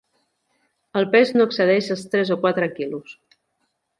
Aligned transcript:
El 1.01 1.05
pes 1.15 1.33
no 1.35 1.47
excedeix 1.49 1.91
els 1.97 2.05
tres 2.15 2.33
o 2.37 2.39
quatre 2.45 2.73
quilos. 2.79 3.17